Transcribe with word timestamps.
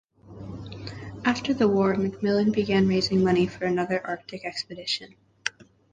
After 1.23 1.53
the 1.53 1.67
war, 1.67 1.93
MacMillan 1.93 2.51
began 2.51 2.87
raising 2.87 3.23
money 3.23 3.45
for 3.45 3.65
another 3.65 4.01
Arctic 4.03 4.43
expedition. 4.45 5.13